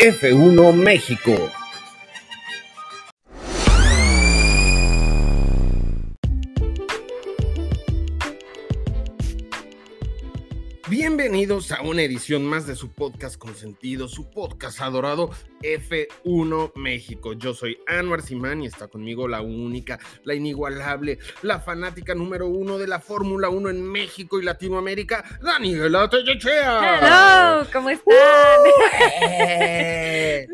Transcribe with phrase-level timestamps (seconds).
[0.00, 1.59] F1 México.
[11.60, 15.28] Bienvenidos a una edición más de su podcast consentido, su podcast adorado
[15.60, 17.34] F1 México.
[17.34, 22.78] Yo soy Anwar Simán y está conmigo la única, la inigualable, la fanática número uno
[22.78, 27.60] de la Fórmula 1 en México y Latinoamérica, Daniela Tellechea.
[27.60, 28.14] Hello, ¿cómo están?
[29.22, 30.46] Eh.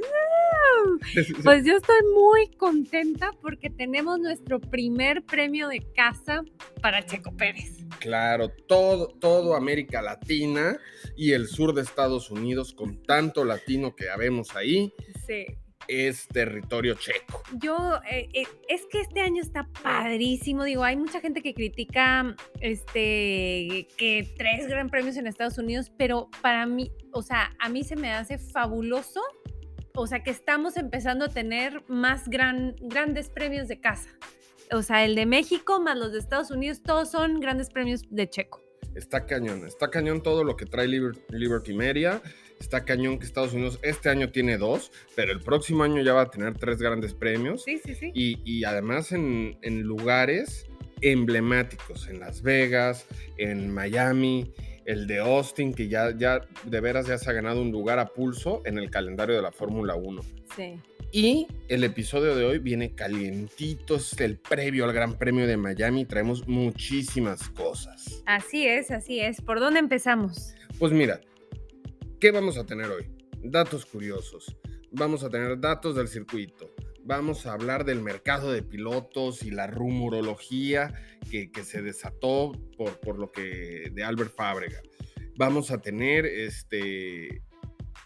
[1.42, 6.42] Pues yo estoy muy contenta porque tenemos nuestro primer premio de casa
[6.82, 7.84] para Checo Pérez.
[8.00, 10.78] Claro, todo, todo América Latina
[11.16, 14.92] y el sur de Estados Unidos, con tanto latino que habemos ahí,
[15.26, 15.46] Sí.
[15.88, 17.42] es territorio checo.
[17.62, 20.64] Yo, eh, eh, es que este año está padrísimo.
[20.64, 26.28] Digo, hay mucha gente que critica este, que tres gran premios en Estados Unidos, pero
[26.42, 29.20] para mí, o sea, a mí se me hace fabuloso.
[29.96, 34.08] O sea, que estamos empezando a tener más gran, grandes premios de casa.
[34.72, 38.28] O sea, el de México más los de Estados Unidos, todos son grandes premios de
[38.28, 38.62] Checo.
[38.94, 42.20] Está cañón, está cañón todo lo que trae Liber- Liberty Media.
[42.58, 46.22] Está cañón que Estados Unidos este año tiene dos, pero el próximo año ya va
[46.22, 47.64] a tener tres grandes premios.
[47.64, 48.10] Sí, sí, sí.
[48.14, 50.66] Y, y además en, en lugares
[51.02, 54.52] emblemáticos, en Las Vegas, en Miami,
[54.86, 58.06] el de Austin, que ya, ya de veras ya se ha ganado un lugar a
[58.06, 60.22] pulso en el calendario de la Fórmula 1.
[60.56, 60.80] sí.
[61.12, 66.04] Y el episodio de hoy viene calientito, es el previo al Gran Premio de Miami,
[66.04, 68.22] traemos muchísimas cosas.
[68.26, 69.40] Así es, así es.
[69.40, 70.54] ¿Por dónde empezamos?
[70.78, 71.20] Pues mira,
[72.20, 73.06] ¿qué vamos a tener hoy?
[73.42, 74.56] Datos curiosos.
[74.90, 76.70] Vamos a tener datos del circuito.
[77.06, 80.92] Vamos a hablar del mercado de pilotos y la rumorología
[81.30, 84.82] que, que se desató por, por lo que de Albert Fábrega.
[85.36, 87.42] Vamos a tener este.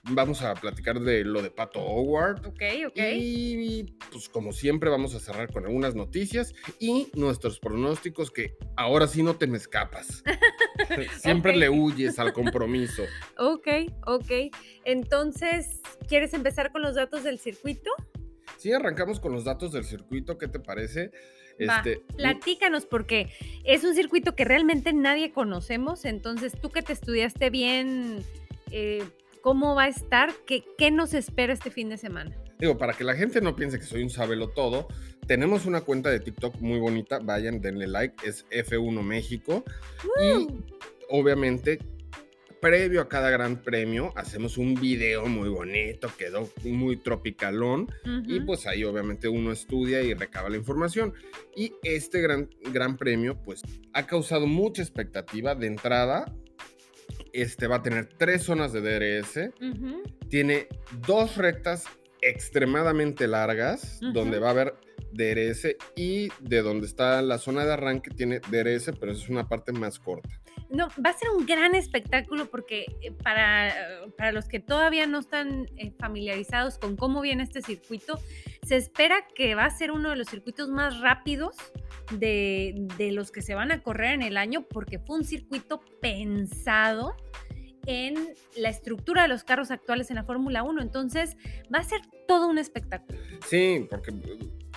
[0.03, 2.47] Vamos a platicar de lo de Pato Howard.
[2.47, 2.99] Ok, ok.
[3.15, 9.07] Y pues como siempre vamos a cerrar con algunas noticias y nuestros pronósticos que ahora
[9.07, 10.23] sí no te me escapas.
[11.23, 13.05] siempre le huyes al compromiso.
[13.39, 13.67] Ok,
[14.07, 14.31] ok.
[14.85, 17.91] Entonces, ¿quieres empezar con los datos del circuito?
[18.61, 21.11] Sí, arrancamos con los datos del circuito, ¿qué te parece?
[21.67, 23.31] Va, Este, Platícanos, porque
[23.65, 26.05] es un circuito que realmente nadie conocemos.
[26.05, 28.23] Entonces, tú que te estudiaste bien,
[28.71, 29.03] eh,
[29.41, 30.31] ¿cómo va a estar?
[30.47, 32.37] ¿Qué, ¿Qué nos espera este fin de semana?
[32.59, 34.87] digo, para que la gente no piense que soy un sabelo todo,
[35.27, 39.65] tenemos una cuenta de TikTok muy bonita, vayan, denle like, es F1 México.
[40.23, 40.49] Y
[41.09, 41.79] obviamente,
[42.61, 47.89] previo a cada gran premio, hacemos un video muy bonito, quedó muy tropicalón.
[48.27, 48.47] Y Ujú.
[48.47, 51.15] pues ahí obviamente uno estudia y recaba la información.
[51.57, 53.63] Y este gran, gran premio pues
[53.93, 56.33] ha causado mucha expectativa de entrada.
[57.33, 59.51] Este va a tener tres zonas de DRS.
[60.29, 60.69] Tiene
[61.07, 61.85] dos rectas
[62.23, 64.75] extremadamente largas donde va a haber
[65.13, 69.73] DRS y de donde está la zona de arranque tiene DRS, pero es una parte
[69.73, 70.29] más corta.
[70.71, 73.75] No, va a ser un gran espectáculo porque eh, para,
[74.17, 78.19] para los que todavía no están eh, familiarizados con cómo viene este circuito,
[78.63, 81.57] se espera que va a ser uno de los circuitos más rápidos
[82.13, 85.81] de, de los que se van a correr en el año porque fue un circuito
[86.01, 87.17] pensado
[87.87, 88.15] en
[88.57, 90.83] la estructura de los carros actuales en la Fórmula 1.
[90.83, 91.37] Entonces
[91.73, 93.19] va a ser todo un espectáculo.
[93.47, 94.13] Sí, porque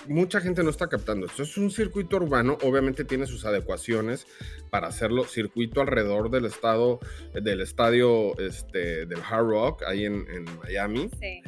[0.08, 1.26] mucha gente no está captando.
[1.26, 4.28] Esto es un circuito urbano, obviamente tiene sus adecuaciones
[4.70, 7.00] para hacerlo circuito alrededor del estado,
[7.34, 11.10] del estadio este, del Hard Rock, ahí en, en Miami.
[11.20, 11.42] Sí.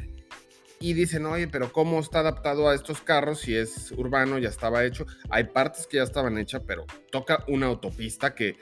[0.78, 4.38] Y dicen, oye, pero ¿cómo está adaptado a estos carros si es urbano?
[4.38, 5.06] Ya estaba hecho.
[5.30, 8.56] Hay partes que ya estaban hechas, pero toca una autopista que,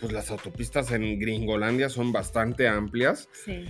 [0.00, 3.28] pues las autopistas en Gringolandia son bastante amplias.
[3.44, 3.64] Sí.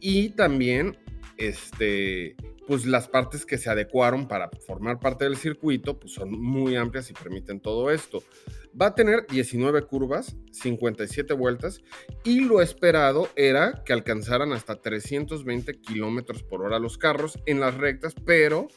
[0.00, 0.98] Y también,
[1.38, 6.76] este, pues las partes que se adecuaron para formar parte del circuito, pues son muy
[6.76, 8.22] amplias y permiten todo esto.
[8.80, 11.80] Va a tener 19 curvas, 57 vueltas,
[12.24, 17.74] y lo esperado era que alcanzaran hasta 320 kilómetros por hora los carros en las
[17.74, 18.68] rectas, pero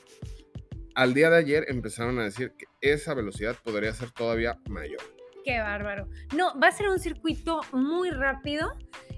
[0.95, 5.01] al día de ayer empezaron a decir que esa velocidad podría ser todavía mayor.
[5.43, 6.07] Qué bárbaro.
[6.35, 8.73] No, va a ser un circuito muy rápido.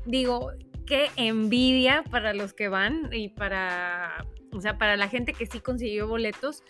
[0.06, 0.52] Digo,
[0.86, 5.60] qué envidia para los que van y para, o sea, para la gente que sí
[5.60, 6.64] consiguió boletos.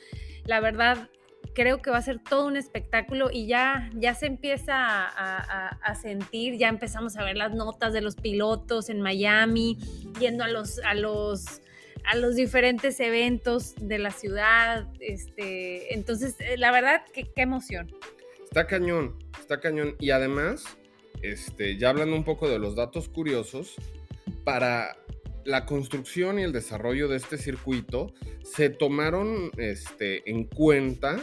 [0.46, 1.10] La verdad,
[1.56, 5.08] creo que va a ser todo un espectáculo y ya, ya se empieza a,
[5.38, 9.78] a- a sentir, ya empezamos a ver las notas de los pilotos en Miami,
[10.20, 11.62] yendo a los, a los,
[12.06, 14.88] a los diferentes eventos de la ciudad.
[15.00, 17.92] Este, entonces, eh, la verdad, que- qué emoción.
[18.44, 19.96] Está cañón, está cañón.
[20.00, 20.64] Y además,
[21.22, 23.76] este, ya hablando un poco de los datos curiosos,
[24.44, 24.98] para
[25.46, 28.14] la construcción y el desarrollo de este circuito
[28.44, 31.18] se tomaron este, en cuenta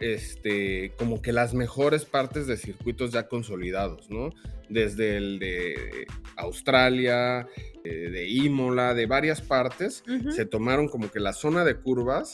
[0.00, 4.30] este, como que las mejores partes de circuitos ya consolidados, ¿no?
[4.68, 6.06] Desde el de
[6.36, 7.46] Australia,
[7.84, 12.32] eh, de Imola, de varias partes, se tomaron como que la zona de curvas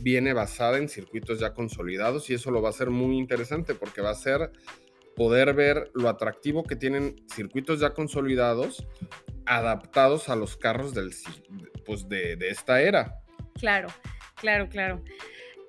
[0.00, 4.00] viene basada en circuitos ya consolidados y eso lo va a hacer muy interesante porque
[4.00, 4.50] va a ser
[5.16, 8.86] poder ver lo atractivo que tienen circuitos ya consolidados
[9.46, 11.12] adaptados a los carros del,
[11.84, 13.20] pues de, de esta era.
[13.54, 13.88] Claro,
[14.36, 15.02] claro, claro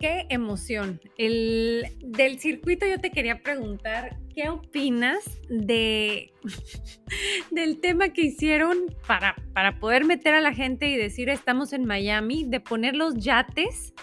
[0.04, 1.00] qué emoción.
[1.18, 6.34] El, del circuito yo te quería preguntar, ¿qué opinas de,
[7.52, 11.86] del tema que hicieron para, para poder meter a la gente y decir estamos en
[11.86, 13.94] Miami, de poner los yates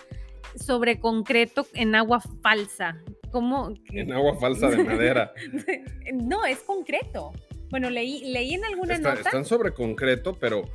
[0.57, 2.97] sobre concreto en agua falsa?
[3.31, 3.75] ¿Cómo?
[3.91, 5.35] En agua falsa de madera.
[6.15, 7.35] no, es concreto.
[7.71, 9.21] Bueno, leí, leí en alguna nota.
[9.21, 10.69] Están sobre concreto, pero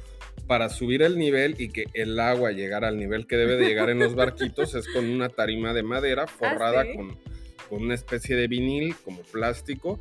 [0.48, 3.90] para subir el nivel y que el agua llegara al nivel que debe de llegar
[3.90, 7.18] en los barquitos es con una tarima de madera ah, forrada con,
[7.70, 10.00] con, una especie de vinil como plástico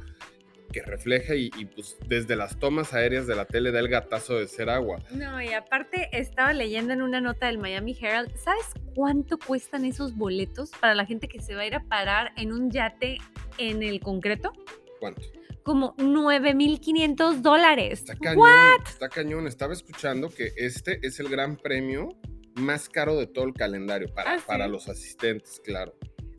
[0.75, 4.49] que refleja y, pues desde las tomas aéreas de la tele da el gatazo de
[4.49, 4.99] ser agua.
[5.13, 10.17] No, y aparte estaba leyendo en una nota del Miami Herald, ¿sabes cuánto cuestan esos
[10.17, 13.19] boletos para la gente que se va a ir a parar en un yate
[13.57, 14.53] en el concreto?
[14.99, 15.23] ¿Cuánto?
[15.65, 18.01] Como 9.500 dólares.
[18.01, 18.49] Está cañón,
[18.87, 19.47] está cañón.
[19.49, 22.11] Estaba escuchando que este es el gran premio
[22.55, 25.97] más caro de todo el calendario para, ah, para los asistentes, claro.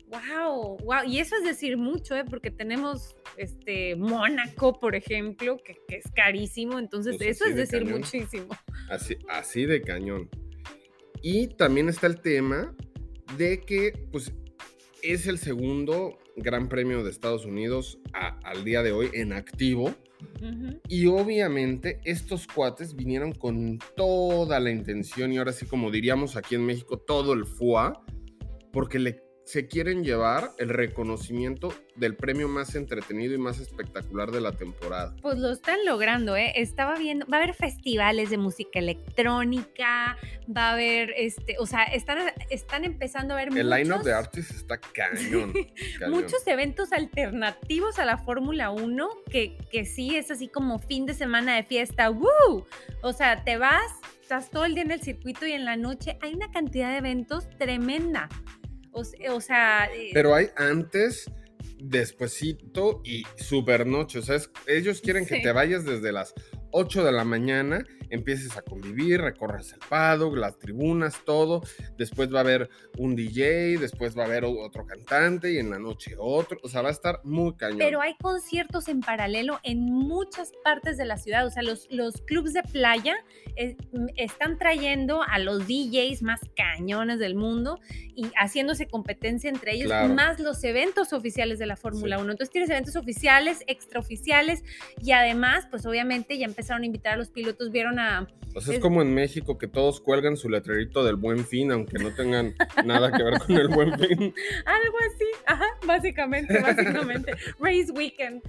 [0.08, 2.24] Wow, wow, y eso es decir mucho, ¿eh?
[2.24, 8.48] porque tenemos este Mónaco, por ejemplo, que, es carísimo, entonces pues eso es decir muchísimo.
[8.88, 10.30] Así, así de cañón.
[11.22, 12.72] Y también está el tema
[13.36, 14.32] de que, pues,
[15.02, 19.94] es el segundo Gran Premio de Estados Unidos al día de hoy en activo.
[20.88, 26.54] Y obviamente estos cuates vinieron con toda la intención y ahora sí como diríamos aquí
[26.54, 28.02] en México, todo el FUA,
[28.72, 34.40] porque le se quieren llevar el reconocimiento del premio más entretenido y más espectacular de
[34.40, 35.14] la temporada.
[35.22, 36.52] Pues lo están logrando, ¿eh?
[36.56, 40.18] Estaba viendo, va a haber festivales de música electrónica,
[40.54, 42.18] va a haber, este, o sea, están,
[42.50, 45.52] están empezando a ver El line-up de artistas está cañón,
[46.10, 51.14] Muchos eventos alternativos a la Fórmula 1 que, que sí es así como fin de
[51.14, 52.66] semana de fiesta, ¡woo!
[53.00, 56.18] O sea, te vas, estás todo el día en el circuito y en la noche
[56.20, 58.28] hay una cantidad de eventos tremenda.
[58.96, 59.88] O, sea...
[59.94, 61.30] Eh, Pero hay antes,
[61.78, 64.18] despuesito y super noche.
[64.18, 66.34] O sea, ellos quieren que te vayas desde las
[66.78, 71.62] 8 de la mañana empieces a convivir, recorres el paddock, las tribunas, todo.
[71.96, 72.68] Después va a haber
[72.98, 76.58] un DJ, después va a haber otro cantante y en la noche otro.
[76.62, 77.78] O sea, va a estar muy cañón.
[77.78, 81.46] Pero hay conciertos en paralelo en muchas partes de la ciudad.
[81.46, 83.16] O sea, los, los clubs de playa
[83.56, 83.76] eh,
[84.16, 87.80] están trayendo a los DJs más cañones del mundo
[88.14, 92.32] y haciéndose competencia entre ellos, más los eventos oficiales de la Fórmula 1.
[92.32, 94.62] Entonces tienes eventos oficiales, extraoficiales
[95.02, 97.96] y además, pues obviamente ya empezaron a invitar a los pilotos, vieron
[98.52, 102.12] pues es, como en México que todos cuelgan su letrerito del buen fin, aunque no
[102.12, 102.54] tengan
[102.84, 104.18] nada que ver con el buen fin.
[104.64, 107.34] Algo así, ajá, básicamente, básicamente.
[107.60, 108.42] Race Weekend.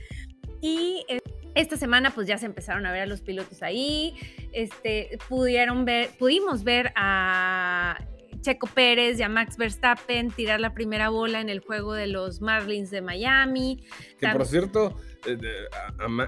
[0.61, 1.19] Y eh,
[1.53, 4.15] esta semana pues ya se empezaron a ver a los pilotos ahí,
[4.53, 7.99] este, pudieron ver, pudimos ver a
[8.41, 12.41] Checo Pérez y a Max Verstappen tirar la primera bola en el juego de los
[12.41, 13.83] Marlins de Miami.
[14.19, 15.37] Que por cierto, eh,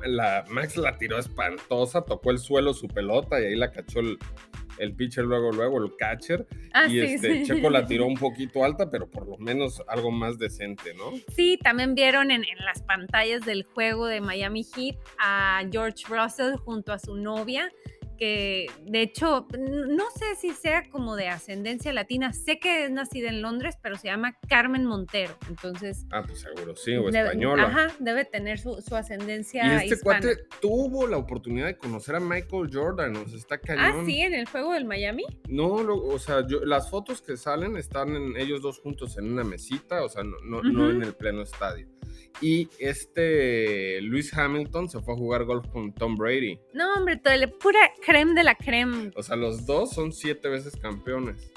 [0.05, 4.17] la, Max la tiró espantosa, tocó el suelo su pelota y ahí la cachó el,
[4.95, 6.45] pitcher luego, luego el catcher.
[6.73, 10.37] Ah, y este Checo la tiró un poquito alta, pero por lo menos algo más
[10.37, 11.11] decente, ¿no?
[11.35, 16.55] Sí, también vieron en, en las pantallas del juego de Miami Heat a George Russell
[16.55, 17.71] junto a su novia
[18.19, 23.29] que de hecho no sé si sea como de ascendencia latina, sé que es nacida
[23.29, 26.05] en Londres, pero se llama Carmen Montero, entonces...
[26.11, 27.63] Ah, pues seguro, sí, o española.
[27.63, 29.83] Ajá, debe tener su, ascendencia.
[29.85, 33.61] Y este cuate tuvo la oportunidad de conocer a Michael Jordan, o sea, está ah,
[33.61, 34.01] cañón.
[34.01, 35.23] Ah, sí, en el juego del Miami.
[35.47, 40.03] No, o sea, las fotos que salen están en, ellos dos juntos en una mesita,
[40.03, 41.87] o sea, no, no en el pleno estadio.
[42.41, 46.59] Y este Luis Hamilton se fue a jugar golf con Tom Brady.
[46.73, 49.11] No, hombre, todo, pura creme de la creme.
[49.15, 51.51] O sea, los dos son siete veces campeones.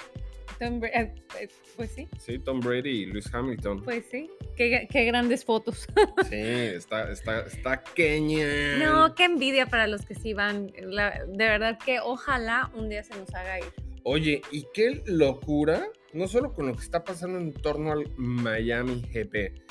[0.59, 2.09] Tom eh, eh, pues sí.
[2.19, 3.83] Sí, Tom Brady y Luis Hamilton.
[3.83, 4.31] Pues sí.
[4.57, 5.87] Qué, grandes fotos.
[6.29, 8.77] sí, está, está, está queña.
[8.79, 10.67] No, qué envidia para los que sí van.
[10.69, 13.73] de verdad que ojalá un día se nos haga ir.
[14.05, 19.01] Oye, y qué locura, no solo con lo que está pasando en torno al Miami
[19.01, 19.63] GP,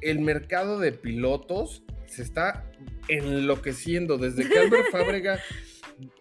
[0.00, 2.70] el mercado de pilotos se está
[3.08, 5.38] enloqueciendo desde que Albert Fábrega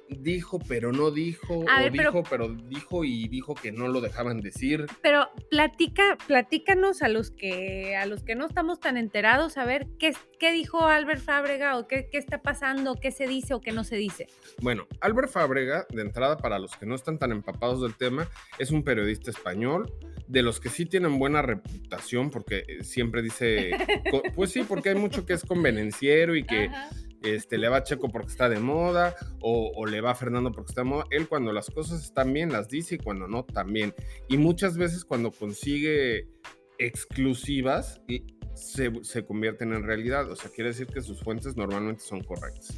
[0.10, 2.48] dijo, pero no dijo, A o ver, pero- dijo, pero...
[2.54, 4.86] dijo y dijo que no lo dejaban decir.
[5.02, 9.88] Pero platica, platícanos a los que a los que no estamos tan enterados, a ver
[10.00, 13.72] qué, qué dijo Albert Fábrega o qué, qué está pasando, qué se dice o qué
[13.74, 14.28] no se dice.
[14.62, 18.30] Bueno, Albert Fábrega, de entrada, para los que no están tan empapados del tema,
[18.60, 19.92] es un periodista español,
[20.28, 23.72] de los que sí tienen buena reputación, porque eh, siempre dice,
[24.36, 26.90] pues sí, porque hay mucho que es convenenciero y que Ajá.
[27.24, 30.52] este, le va a Checo porque está de moda, o, o le va a Fernando
[30.52, 31.06] porque está de moda.
[31.12, 33.94] Él cuando las cosas están bien las dice y cuando no también.
[34.28, 36.28] Y muchas veces cuando consigue
[36.80, 40.30] exclusivas y se, se convierten en realidad.
[40.32, 42.76] O sea, quiere decir que sus fuentes normalmente son correctas.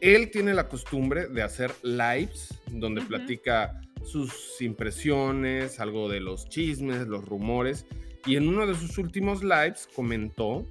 [0.00, 7.06] Él tiene la costumbre de hacer lives donde platica sus impresiones, algo de los chismes,
[7.06, 7.86] los rumores.
[8.26, 10.66] Y en uno de sus últimos lives comentó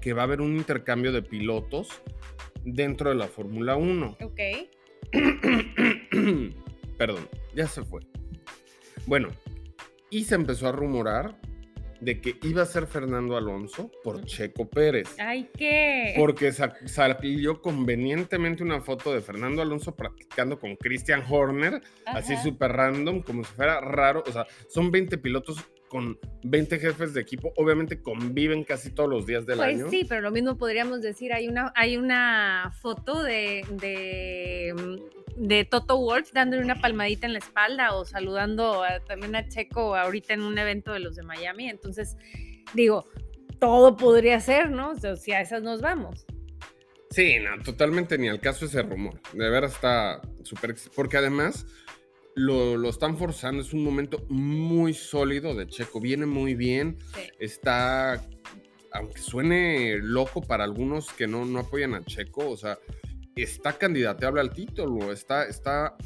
[0.00, 1.88] que va a haber un intercambio de pilotos
[2.64, 4.18] dentro de la Fórmula 1.
[4.22, 4.40] Ok.
[6.98, 8.02] Perdón, ya se fue.
[9.06, 9.30] Bueno,
[10.10, 11.40] y se empezó a rumorar
[12.00, 15.14] de que iba a ser Fernando Alonso por Checo Pérez.
[15.18, 16.14] Ay, qué.
[16.16, 22.72] Porque sa- salió convenientemente una foto de Fernando Alonso practicando con Christian Horner, así súper
[22.72, 24.22] random, como si fuera raro.
[24.26, 25.58] O sea, son 20 pilotos
[25.90, 27.52] con 20 jefes de equipo.
[27.56, 29.90] Obviamente conviven casi todos los días del Pues año.
[29.90, 34.72] sí, pero lo mismo podríamos decir, hay una, hay una foto de, de,
[35.36, 39.96] de Toto Wolf dándole una palmadita en la espalda o saludando a- también a Checo
[39.96, 41.68] ahorita en un evento de los de Miami.
[41.68, 42.16] Entonces,
[42.72, 43.04] digo,
[43.58, 44.90] todo podría ser, ¿no?
[44.92, 46.24] O sea, si a esas nos vamos.
[47.10, 49.20] Sí, no, totalmente ni al caso ese rumor.
[49.32, 50.76] De veras está súper...
[50.94, 51.66] Porque además
[52.40, 53.62] lo, lo están forzando.
[53.62, 56.00] Es un momento muy sólido de Checo.
[56.00, 56.98] Viene muy bien.
[57.14, 57.22] Sí.
[57.38, 58.24] Está...
[58.92, 62.76] Aunque suene loco para algunos que no, no apoyan a Checo, o sea,
[63.36, 65.12] está candidateable al título.
[65.12, 65.96] Está, está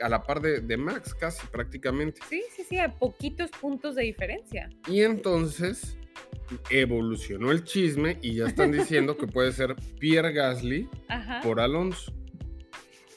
[0.00, 2.22] a la par de, de Max casi prácticamente.
[2.30, 4.70] Sí, sí, sí, a poquitos puntos de diferencia.
[4.88, 5.98] Y entonces
[6.70, 11.40] evolucionó el chisme y ya están diciendo que puede ser Pierre Gasly Ajá.
[11.42, 12.15] por Alonso.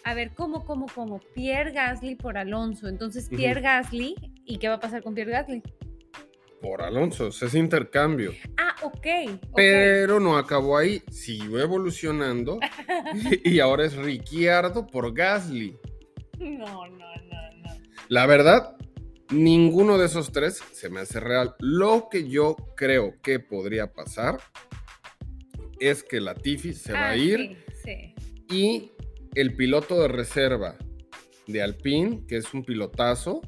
[0.03, 1.19] A ver, ¿cómo, cómo, cómo?
[1.33, 2.87] Pierre Gasly por Alonso.
[2.87, 3.27] Entonces.
[3.29, 4.15] Pierre Gasly,
[4.45, 5.61] ¿y qué va a pasar con Pierre Gasly?
[6.61, 8.33] Por Alonso, es intercambio.
[8.57, 9.07] Ah, ok.
[9.51, 9.55] ok.
[9.55, 12.59] Pero no acabó ahí, siguió evolucionando
[13.45, 15.77] y ahora es Ricciardo por Gasly.
[16.39, 17.69] No, no, no, no.
[18.09, 18.75] La verdad,
[19.29, 21.55] ninguno de esos tres se me hace real.
[21.59, 24.39] Lo que yo creo que podría pasar
[25.79, 28.13] es que Latifi se va Ah, a ir Sí,
[28.49, 28.53] sí.
[28.53, 28.91] y
[29.41, 30.75] el piloto de reserva
[31.47, 33.41] de Alpine, que es un pilotazo,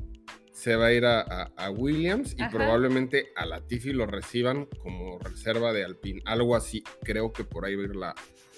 [0.51, 2.51] se va a ir a, a- a Williams y Ajá.
[2.51, 6.21] probablemente a Latifi lo reciban como reserva de Alpine.
[6.25, 8.15] Algo así, creo que por ahí va a ir la,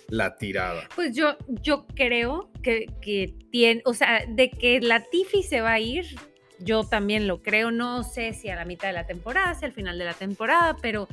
[0.09, 0.87] la tirada.
[0.95, 5.79] Pues yo, yo creo que, que tiene, o sea, de que Latifi se va a
[5.79, 6.05] ir,
[6.59, 7.71] yo también lo creo.
[7.71, 10.75] No sé si a la mitad de la temporada, si al final de la temporada,
[10.81, 11.07] pero,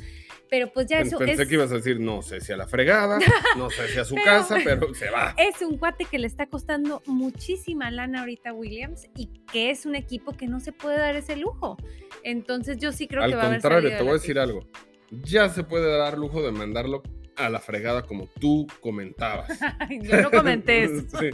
[0.48, 2.66] pero pues ya eso Pensé es, que ibas a decir, no sé si a la
[2.66, 3.18] fregada,
[3.56, 5.34] no sé si a su Pero- casa, pero se va.
[5.38, 9.86] es un cuate que le está costando muchísima lana ahorita a Williams y que es
[9.86, 11.76] un equipo que no se puede dar ese lujo.
[12.22, 14.66] Entonces yo sí creo Al que va a haber contrario, te voy a decir algo.
[15.10, 17.02] Ya se puede dar lujo de mandarlo
[17.46, 19.48] a la fregada como tú comentabas.
[20.02, 21.04] Yo no comenté eso.
[21.18, 21.30] Sí.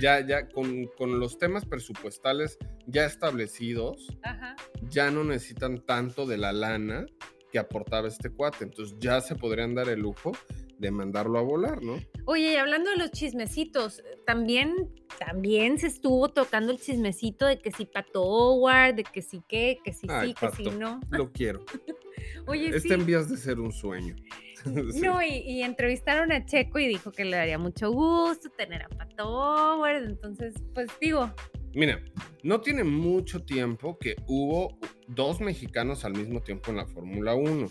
[0.00, 4.56] Ya, ya, con, con los temas presupuestales ya establecidos, Ajá.
[4.88, 7.06] ya no necesitan tanto de la lana
[7.52, 8.64] que aportaba este cuate.
[8.64, 10.32] Entonces ya se podrían dar el lujo
[10.80, 11.98] de mandarlo a volar, ¿no?
[12.24, 17.70] Oye, y hablando de los chismecitos, también, también se estuvo tocando el chismecito de que
[17.70, 21.00] si Pato Howard, de que si qué, que si Ay, sí, que si no.
[21.10, 21.64] Lo quiero.
[22.46, 22.94] Oye, Este sí.
[22.94, 24.16] en vías de ser un sueño.
[24.92, 25.00] Sí.
[25.00, 28.88] No, y, y entrevistaron a Checo y dijo que le daría mucho gusto tener a
[28.90, 30.04] Pato Howard.
[30.04, 31.30] Entonces, pues digo,
[31.72, 32.02] Mira,
[32.42, 37.70] no tiene mucho tiempo que hubo dos mexicanos al mismo tiempo en la Fórmula 1.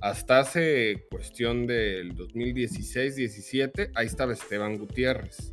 [0.00, 5.50] Hasta hace cuestión del 2016-17, ahí estaba Esteban Gutiérrez,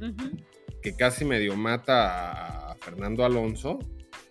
[0.81, 3.79] que casi medio mata a Fernando Alonso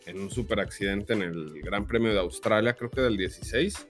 [0.06, 3.88] en un super accidente en el Gran Premio de Australia, creo que del 16.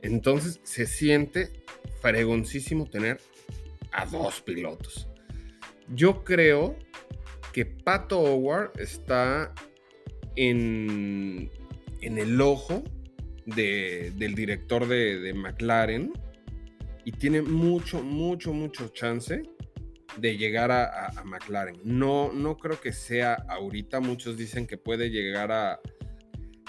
[0.00, 1.64] Entonces se siente
[2.00, 3.20] fregoncísimo tener
[3.92, 5.08] a dos pilotos.
[5.88, 6.76] Yo creo
[7.52, 9.52] que Pato Howard está
[10.36, 11.50] en,
[12.00, 12.82] en el ojo
[13.46, 16.12] de- del director de, de McLaren
[17.04, 19.42] y tiene mucho, mucho, mucho chance
[20.16, 21.76] de llegar a, a- McLaren.
[21.84, 24.00] No, no creo que sea ahorita.
[24.00, 25.80] Muchos dicen que puede llegar a.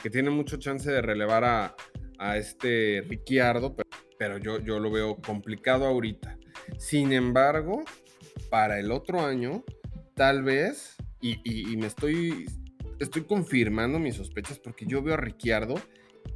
[0.01, 1.75] que tiene mucho chance de relevar a,
[2.17, 6.37] a este Ricciardo, pero, pero yo, yo lo veo complicado ahorita.
[6.77, 7.83] Sin embargo,
[8.49, 9.63] para el otro año,
[10.15, 12.45] tal vez, y, y- y me estoy,
[12.99, 15.75] estoy confirmando mis sospechas porque yo veo a Ricciardo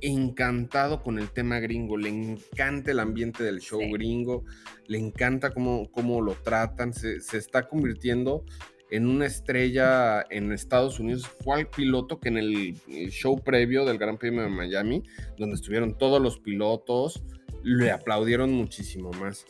[0.02, 3.92] encantado con el tema gringo, le encanta el ambiente del show Sí.
[3.92, 4.44] gringo,
[4.88, 8.44] le encanta cómo, cómo lo tratan, se, se está convirtiendo
[8.92, 11.28] en una estrella en Estados Unidos.
[11.44, 15.04] Fue al piloto que en el, el show previo del Gran Premio de Miami,
[15.38, 17.24] donde estuvieron todos los pilotos,
[17.64, 19.46] le aplaudieron muchísimo más.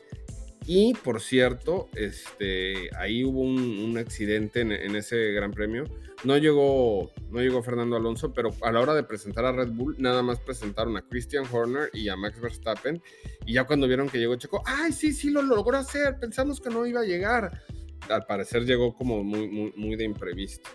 [0.71, 5.85] Y por cierto, este, ahí hubo un, accidente en, en ese Gran Premio.
[6.23, 9.95] No llegó, no llegó Fernando Alonso, pero a la hora de presentar a Red Bull,
[9.97, 13.01] nada más presentaron a Christian Horner y a Max Verstappen.
[13.47, 16.19] Y ya cuando vieron que llegó Checo, ¡ay, sí, sí, lo logró hacer!
[16.19, 17.63] Pensamos que no iba a llegar.
[18.07, 20.69] Al parecer llegó como muy, muy, muy de imprevisto.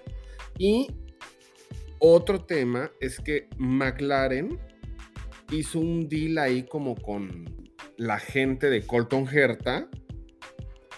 [0.59, 0.89] Y
[2.01, 4.59] otro tema es que McLaren
[5.53, 7.65] hizo un deal ahí como con
[7.97, 9.89] la gente de Colton Herta.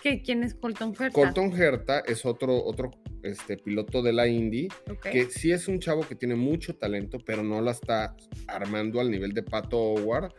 [0.03, 1.11] ¿Qué- ¿Quién es Colton Herta?
[1.11, 2.91] Colton Herta es otro, otro
[3.23, 4.69] este, piloto de la Indy
[5.11, 8.15] que sí es un chavo que tiene mucho talento, pero no la está
[8.47, 10.33] armando al nivel de Pato Howard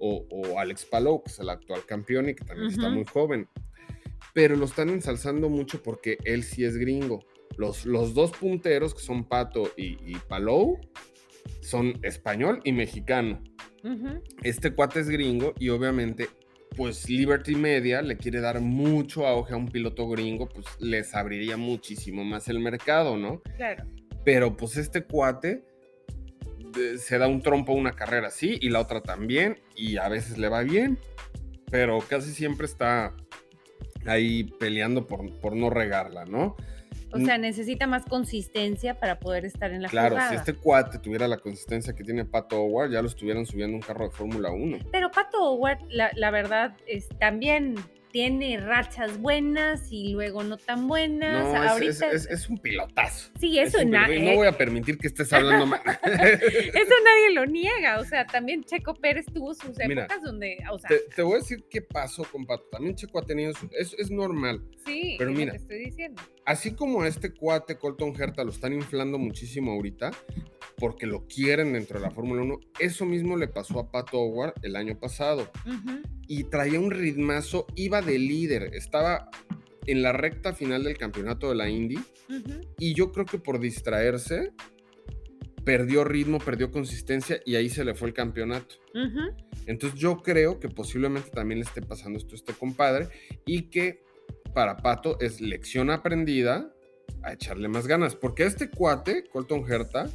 [0.00, 3.48] o, o Alex Palou, que es el actual campeón y que también está muy joven.
[4.34, 7.20] Pero lo están ensalzando mucho porque él sí es gringo.
[7.56, 10.78] Los, los dos punteros, que son Pato y, y Palou,
[11.60, 13.40] son español y mexicano.
[14.42, 16.28] Este cuate es gringo y obviamente,
[16.76, 21.56] pues Liberty Media le quiere dar mucho auge a un piloto gringo, pues les abriría
[21.56, 23.42] muchísimo más el mercado, ¿no?
[23.56, 23.84] Claro.
[24.24, 25.64] Pero pues este cuate
[26.74, 30.08] de- se da un trompo a una carrera así y la otra también y a
[30.08, 30.98] veces le va bien,
[31.70, 33.14] pero casi siempre está
[34.06, 36.56] ahí peleando por, por no regarla, ¿no?
[37.12, 40.30] O sea, necesita más consistencia para poder estar en la Claro, jugada.
[40.30, 43.82] si este cuate tuviera la consistencia que tiene Pato Howard, ya lo estuvieran subiendo un
[43.82, 44.78] carro de Fórmula 1.
[44.90, 47.74] Pero Pato Howard, la, la verdad, es, también
[48.12, 51.44] tiene rachas buenas y luego no tan buenas.
[51.44, 53.30] No, es- Ahorita, es, es- es un pilotazo.
[53.40, 55.66] sí, Es eso, un na- piloto, y no eh, voy a permitir que estés hablando
[55.66, 55.80] mal.
[56.04, 57.98] eso nadie lo niega.
[58.00, 61.34] O sea, también Checo Pérez tuvo sus Mira, épocas donde, o sea, te, te voy
[61.34, 62.64] a decir qué pasó con Pato.
[62.70, 63.68] También Checo ha tenido su...
[63.78, 64.62] Es, es normal.
[64.84, 66.22] sí, pero es lo mira, que estoy diciendo.
[66.44, 70.10] Así como este cuate Colton Herta lo están inflando muchísimo ahorita
[70.82, 74.54] porque lo quieren dentro de la Fórmula 1, eso mismo le pasó a Pato Howard
[74.62, 75.48] el año pasado.
[75.64, 79.30] Ujú, Y traía un ritmazo, iba de líder, estaba
[79.86, 82.66] en la recta final del campeonato de la Indy ujú.
[82.80, 84.50] y yo creo que por distraerse
[85.64, 88.74] perdió ritmo, perdió consistencia y ahí se le fue el campeonato.
[88.92, 89.36] Ujú.
[89.66, 93.06] Entonces yo creo que posiblemente también le esté pasando esto a este compadre
[93.46, 94.02] y que
[94.52, 96.74] para Pato es lección aprendida
[97.22, 98.16] a echarle más ganas.
[98.16, 100.10] Porque a este cuate, Colton Herta,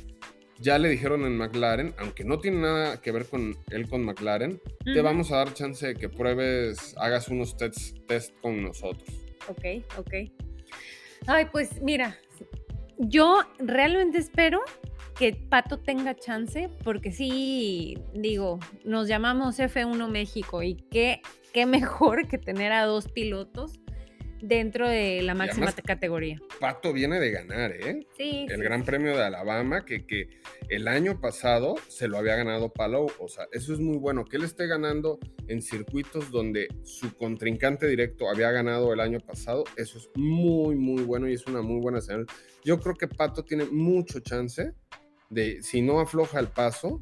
[0.60, 4.62] ya le dijeron en McLaren, aunque no tiene nada que ver con él con McLaren,
[4.84, 9.10] te vamos a dar chance de que pruebes, hagas unos tests test con nosotros.
[9.48, 10.14] Ok, ok.
[11.28, 12.18] Ay, pues mira,
[12.98, 14.62] yo realmente espero
[15.18, 21.22] que Pato tenga chance, porque sí, digo, nos llamamos F1 México y qué,
[21.54, 23.80] qué mejor que tener a dos pilotos
[24.42, 26.40] dentro de la máxima además- categoría.
[26.60, 28.08] Pato viene de ganar, ¿eh?
[28.18, 30.30] Sí, El sí, Gran Premio de Alabama, que, que
[30.70, 33.08] el año pasado se lo había ganado Palou.
[33.20, 34.26] O sea, eso es muy bueno.
[34.26, 39.64] Que él esté ganando en circuitos donde su contrincante directo había ganado el año pasado,
[39.78, 42.26] eso es muy, muy bueno y es una muy buena señal.
[42.64, 44.74] Yo creo que Pato tiene mucho chance
[45.30, 47.02] de, si no afloja el paso,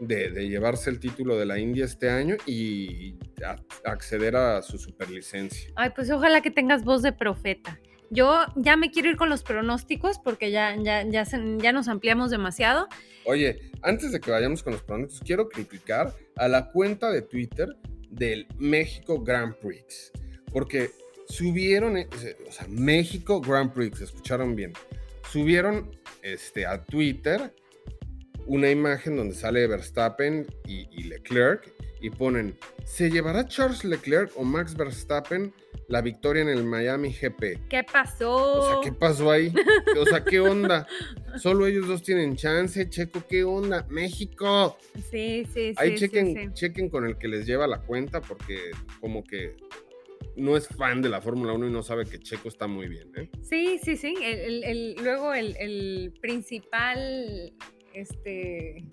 [0.00, 4.78] de, de llevarse el título de la India este año y a- acceder a su
[4.78, 5.70] superlicencia.
[5.76, 7.78] Ay, pues ojalá que tengas voz de profeta.
[8.10, 11.88] Yo ya me quiero ir con los pronósticos porque ya, ya, ya, se- ya nos
[11.88, 12.88] ampliamos demasiado.
[13.26, 17.68] Oye, antes de que vayamos con los pronósticos, quiero criticar a la cuenta de Twitter
[18.08, 20.12] del México Grand Prix.
[20.50, 20.90] Porque
[21.28, 22.08] subieron, eh,
[22.48, 24.72] o sea, México Grand Prix, escucharon bien.
[25.30, 25.90] Subieron
[26.22, 27.54] este, a Twitter
[28.48, 34.44] una imagen donde sale Verstappen y, y Leclerc y ponen, ¿se llevará Charles Leclerc o
[34.44, 35.52] Max Verstappen
[35.88, 37.68] la victoria en el Miami GP?
[37.68, 38.34] ¿Qué pasó?
[38.34, 39.52] O sea, ¿qué pasó ahí?
[40.00, 40.86] O sea, ¿qué onda?
[41.38, 43.84] Solo ellos dos tienen chance, Checo, ¿qué onda?
[43.90, 44.78] México.
[45.10, 45.74] Sí, sí, sí.
[45.76, 46.48] Ahí chequen, sí.
[46.54, 49.56] chequen con el que les lleva la cuenta porque como que
[50.36, 53.10] no es fan de la Fórmula 1 y no sabe que Checo está muy bien,
[53.16, 53.28] ¿eh?
[53.42, 54.14] Sí, sí, sí.
[54.22, 57.52] El, el- el- luego el principal,
[57.94, 58.84] este...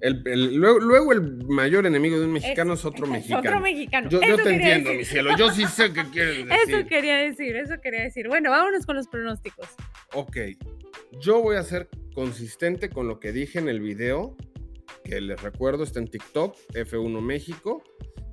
[0.00, 3.40] El- el- luego, luego el mayor enemigo de un mexicano es, otro mexicano.
[3.48, 4.10] Otro mexicano.
[4.10, 4.96] Yo, te entiendo, decir.
[4.98, 5.36] mi cielo.
[5.38, 6.74] Yo sí sé qué quieres decir.
[6.74, 8.28] Eso quería decir, eso quería decir.
[8.28, 9.68] Bueno, vámonos con los pronósticos.
[10.12, 10.36] Ok,
[11.20, 14.36] yo voy a ser consistente con lo que dije en el video,
[15.04, 17.82] que les recuerdo está en TikTok, F1 México,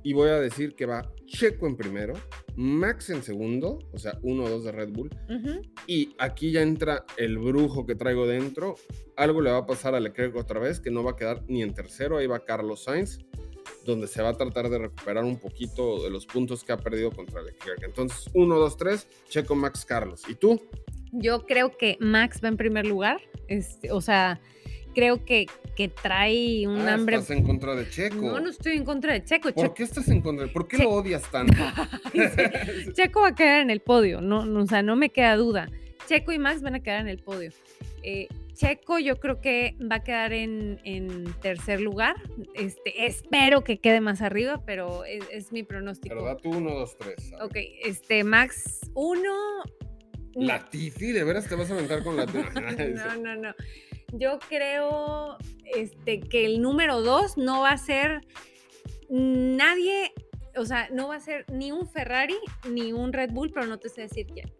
[0.04, 2.12] y voy a decir que va Checo en primero,
[2.56, 5.10] Max en segundo, o sea, 1-2 de Red Bull.
[5.86, 8.76] Y aquí ya entra el brujo que traigo dentro.
[9.16, 11.62] Algo le va a pasar a Leclerc otra vez, que no va a quedar ni
[11.62, 12.18] en tercero.
[12.18, 13.18] Ahí va Carlos Sainz,
[13.86, 17.10] donde se va a tratar de recuperar un poquito de los puntos que ha perdido
[17.10, 17.82] contra Leclerc.
[17.82, 20.22] Entonces, 1, 2, 3, Checo, Max, Carlos.
[20.28, 20.60] ¿Y tú?
[21.12, 23.20] Yo creo que Max va en primer lugar.
[23.48, 24.40] Este, o sea,
[24.94, 27.16] creo que, que trae un Ah, hambre.
[27.16, 28.16] Estás en contra de Checo.
[28.16, 29.50] No, no estoy en contra de Checo.
[29.52, 30.46] ¿Por Checo, qué estás en contra?
[30.48, 31.54] ¿Por qué Che- lo odias tanto?
[32.94, 34.20] Checo va a quedar en el podio.
[34.20, 35.70] No, no, o sea, no me queda duda.
[36.08, 37.50] Checo y Max van a quedar en el podio.
[38.02, 42.14] Eh, Checo yo creo que va a quedar en, en tercer lugar.
[42.54, 46.14] Este, espero que quede más arriba, pero es, es mi pronóstico.
[46.14, 47.32] Pero da tú 1, 2, 3.
[47.42, 49.22] Ok, este, Max 1.
[50.36, 52.38] Latifi, ¿de veras te vas a aventar con Latifi?
[52.94, 53.54] No, no, no.
[54.16, 58.20] Yo creo este, que el número 2 no va a ser
[59.08, 60.12] nadie,
[60.56, 62.36] o sea, no va a ser ni un Ferrari
[62.70, 64.52] ni un Red Bull, pero no te sé decir quién.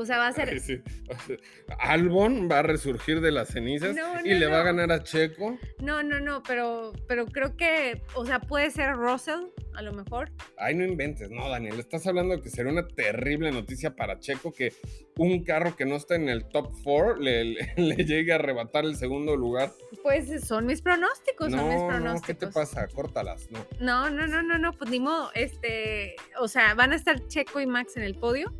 [0.00, 0.48] O sea, va a ser.
[0.50, 0.80] Ay, sí.
[1.80, 5.02] Albon va a resurgir de las cenizas No, y no, le va a ganar a
[5.02, 5.58] Checo.
[5.80, 10.30] No, no, no, pero, pero creo que, o sea, puede ser Russell, a lo mejor.
[10.56, 11.78] Ay, no inventes, no, Daniel.
[11.80, 14.72] Estás hablando de que sería una terrible noticia para Checo que
[15.16, 18.84] un carro que no está en el top 4 le, le- le llegue a arrebatar
[18.84, 19.72] el segundo lugar.
[20.02, 22.26] Pues son mis pronósticos, son mis pronósticos.
[22.26, 22.86] ¿qué te pasa?
[22.86, 23.66] Córtalas, no.
[23.80, 25.30] No, no, no, no, no, pues ni modo.
[25.34, 28.54] Este, o sea, van a estar Checo y Max en el podio.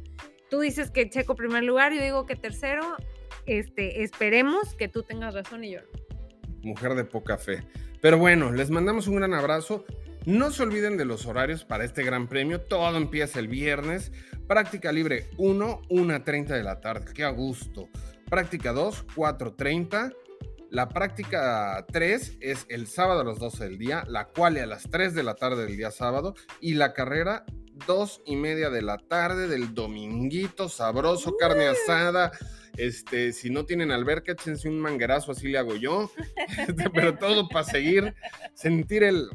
[0.50, 2.96] Tú dices que Checo primer lugar, yo digo que tercero.
[3.46, 5.80] Este, esperemos que tú tengas razón y yo.
[6.62, 7.64] Mujer de poca fe.
[8.00, 9.84] Pero bueno, les mandamos un gran abrazo.
[10.26, 12.60] No se olviden de los horarios para este gran premio.
[12.60, 14.12] Todo empieza el viernes.
[14.46, 17.12] Práctica libre 1, 1.30 de la tarde.
[17.14, 17.88] Qué a gusto.
[18.28, 20.14] Práctica 2, 4.30.
[20.70, 24.90] La práctica 3 es el sábado a las 12 del día, la cual a las
[24.90, 27.46] 3 de la tarde del día sábado y la carrera
[27.86, 32.32] 2 y media de la tarde del dominguito sabroso, carne asada.
[32.76, 36.10] Este, si no tienen alberca, échense un manguerazo, así le hago yo.
[36.58, 38.14] Este, pero todo para seguir,
[38.54, 39.28] sentir el,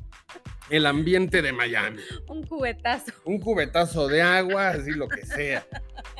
[0.69, 2.01] el ambiente de Miami.
[2.27, 3.12] Un cubetazo.
[3.25, 5.65] Un cubetazo de agua, así lo que sea.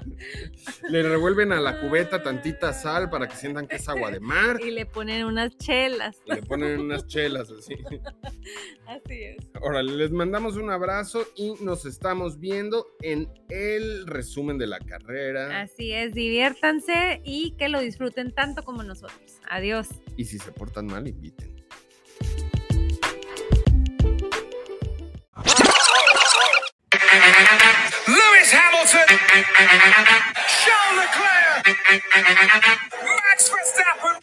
[0.90, 4.60] Le revuelven a la cubeta tantita sal para que sientan que es agua de mar.
[4.62, 6.18] Y le ponen unas chelas.
[6.26, 7.76] Y le ponen unas chelas así.
[8.88, 9.38] Así es.
[9.62, 15.62] Órale, les mandamos un abrazo y nos estamos viendo en el resumen de la carrera.
[15.62, 19.40] Así es, diviértanse y que lo disfruten tanto como nosotros.
[19.50, 19.88] Adiós.
[20.18, 21.54] Y si se portan mal, inviten.
[28.44, 29.08] Lewis Hamilton,
[30.52, 31.64] Charles Leclerc,
[33.24, 34.16] Max Verstappen.